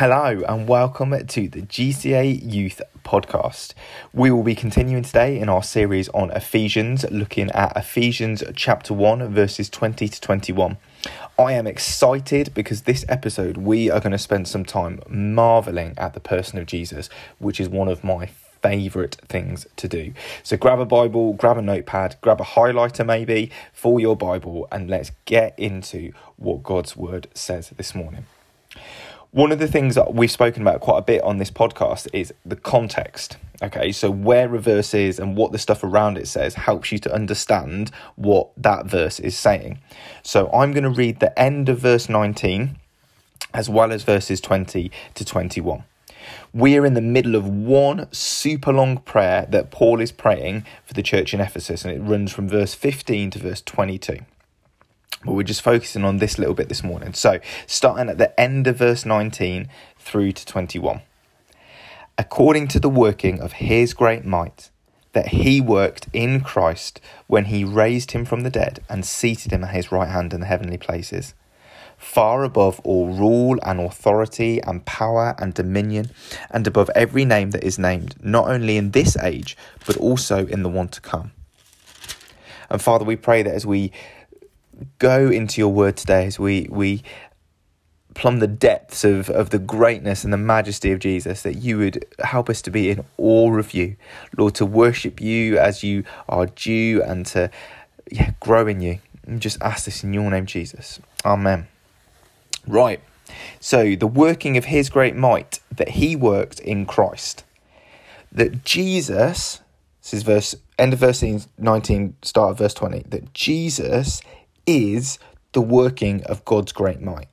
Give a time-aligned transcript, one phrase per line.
[0.00, 3.74] Hello and welcome to the GCA Youth Podcast.
[4.14, 9.28] We will be continuing today in our series on Ephesians, looking at Ephesians chapter 1,
[9.34, 10.78] verses 20 to 21.
[11.38, 16.14] I am excited because this episode we are going to spend some time marveling at
[16.14, 18.24] the person of Jesus, which is one of my
[18.62, 20.14] favourite things to do.
[20.42, 24.88] So grab a Bible, grab a notepad, grab a highlighter maybe for your Bible, and
[24.88, 28.24] let's get into what God's Word says this morning.
[29.32, 32.34] One of the things that we've spoken about quite a bit on this podcast is
[32.44, 33.36] the context.
[33.62, 36.98] Okay, so where a verse is and what the stuff around it says helps you
[36.98, 39.78] to understand what that verse is saying.
[40.24, 42.76] So I'm going to read the end of verse 19
[43.54, 45.84] as well as verses 20 to 21.
[46.52, 50.94] We are in the middle of one super long prayer that Paul is praying for
[50.94, 54.18] the church in Ephesus, and it runs from verse 15 to verse 22.
[55.24, 57.12] But we're just focusing on this little bit this morning.
[57.12, 59.68] So, starting at the end of verse 19
[59.98, 61.02] through to 21.
[62.16, 64.70] According to the working of his great might,
[65.12, 69.64] that he worked in Christ when he raised him from the dead and seated him
[69.64, 71.34] at his right hand in the heavenly places,
[71.98, 76.10] far above all rule and authority and power and dominion,
[76.50, 80.62] and above every name that is named, not only in this age, but also in
[80.62, 81.32] the one to come.
[82.70, 83.92] And Father, we pray that as we
[84.98, 87.02] go into your word today as we we
[88.14, 92.04] plumb the depths of, of the greatness and the majesty of Jesus, that you would
[92.18, 93.96] help us to be in awe of you,
[94.36, 97.50] Lord, to worship you as you are due and to
[98.10, 98.98] yeah, grow in you.
[99.26, 101.00] And just ask this in your name, Jesus.
[101.24, 101.68] Amen.
[102.66, 103.00] Right.
[103.60, 107.44] So the working of his great might that he worked in Christ.
[108.32, 109.60] That Jesus,
[110.02, 111.22] this is verse end of verse
[111.58, 114.22] 19, start of verse 20, that Jesus
[114.70, 115.18] is
[115.50, 117.28] the working of God's great might.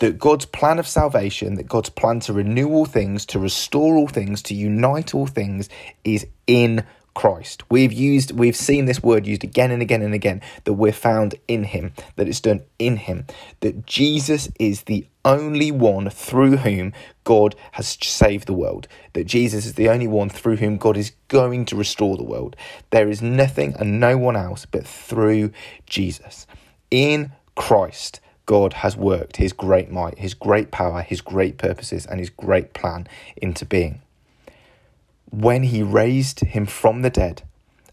[0.00, 4.08] That God's plan of salvation, that God's plan to renew all things, to restore all
[4.08, 5.68] things, to unite all things
[6.02, 6.84] is in
[7.14, 7.62] Christ.
[7.70, 11.34] We've used we've seen this word used again and again and again that we're found
[11.46, 13.26] in him, that it's done in him,
[13.60, 16.94] that Jesus is the only one through whom
[17.24, 21.12] God has saved the world, that Jesus is the only one through whom God is
[21.28, 22.56] going to restore the world.
[22.90, 25.52] There is nothing and no one else but through
[25.84, 26.46] Jesus.
[26.90, 32.20] In Christ, God has worked his great might, his great power, his great purposes, and
[32.20, 34.00] his great plan into being
[35.30, 37.42] when he raised him from the dead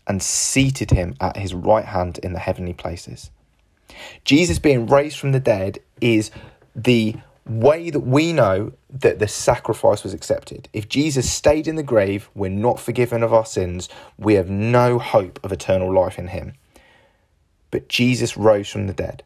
[0.08, 3.32] and seated him at his right hand in the heavenly places.
[4.24, 6.32] Jesus being raised from the dead is
[6.76, 10.70] the way that we know that the sacrifice was accepted.
[10.72, 14.98] If Jesus stayed in the grave, we're not forgiven of our sins, we have no
[14.98, 16.54] hope of eternal life in him.
[17.72, 19.24] But Jesus rose from the dead.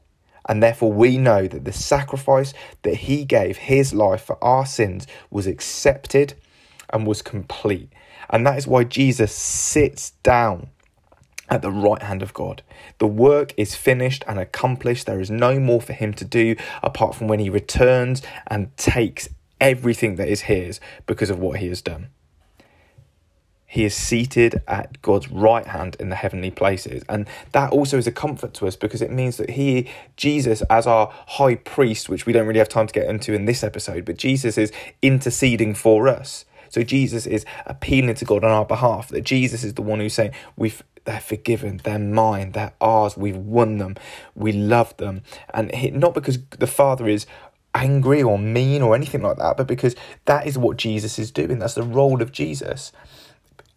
[0.49, 2.53] And therefore, we know that the sacrifice
[2.83, 6.35] that he gave, his life for our sins, was accepted
[6.89, 7.91] and was complete.
[8.29, 10.69] And that is why Jesus sits down
[11.49, 12.61] at the right hand of God.
[12.99, 15.05] The work is finished and accomplished.
[15.05, 19.29] There is no more for him to do apart from when he returns and takes
[19.59, 22.09] everything that is his because of what he has done.
[23.69, 27.03] He is seated at God's right hand in the heavenly places.
[27.09, 30.87] And that also is a comfort to us because it means that He, Jesus, as
[30.87, 34.05] our high priest, which we don't really have time to get into in this episode,
[34.05, 34.71] but Jesus is
[35.01, 36.45] interceding for us.
[36.69, 39.09] So Jesus is appealing to God on our behalf.
[39.09, 43.37] That Jesus is the one who's saying, We've they're forgiven, they're mine, they're ours, we've
[43.37, 43.95] won them,
[44.35, 45.21] we love them.
[45.53, 47.25] And not because the Father is
[47.73, 49.95] angry or mean or anything like that, but because
[50.25, 51.59] that is what Jesus is doing.
[51.59, 52.91] That's the role of Jesus.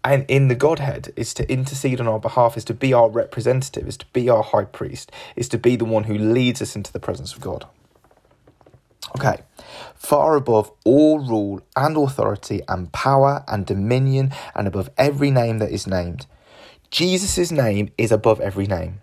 [0.03, 3.87] And in the Godhead is to intercede on our behalf, is to be our representative,
[3.87, 6.93] is to be our high priest, is to be the one who leads us into
[6.93, 7.67] the presence of God.
[9.16, 9.43] Okay,
[9.94, 15.71] far above all rule and authority and power and dominion and above every name that
[15.71, 16.27] is named.
[16.91, 19.01] Jesus' name is above every name.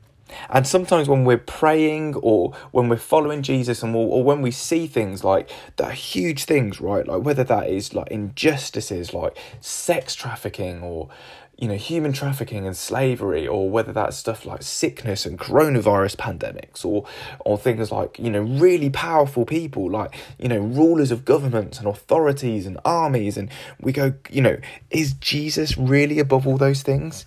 [0.50, 4.51] And sometimes when we're praying or when we're following Jesus and we'll, or when we
[4.51, 7.07] see things like the huge things, right?
[7.07, 11.10] Like whether that is like injustices like sex trafficking or
[11.57, 16.86] you know, human trafficking and slavery, or whether that's stuff like sickness and coronavirus pandemics,
[16.86, 17.06] or
[17.39, 21.88] or things like you know really powerful people like you know rulers of governments and
[21.88, 23.50] authorities and armies, and
[23.81, 24.57] we go, you know,
[24.92, 27.25] is Jesus really above all those things?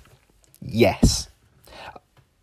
[0.62, 1.28] Yes,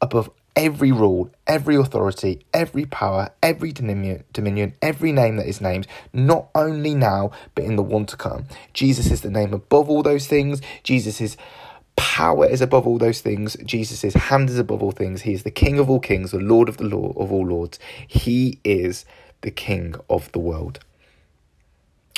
[0.01, 5.88] above every rule, every authority, every power, every dominion, dominion, every name that is named,
[6.12, 8.45] not only now, but in the one to come.
[8.74, 10.60] Jesus is the name above all those things.
[10.81, 11.38] Jesus is
[11.98, 13.58] power is above all those things.
[13.66, 15.24] Jesus' hand is above all things.
[15.24, 17.78] He is the King of all kings, the Lord of the law of all lords.
[18.08, 19.04] He is
[19.42, 20.80] the King of the world.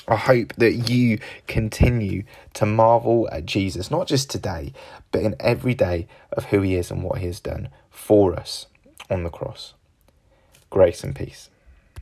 [0.08, 2.24] I hope that you continue
[2.56, 4.74] to marvel at Jesus, not just today,
[5.12, 8.66] but in every day of who he is and what he has done for us
[9.10, 9.76] on the cross.
[10.70, 11.50] Grace and peace.